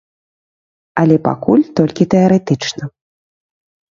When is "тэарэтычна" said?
2.13-2.83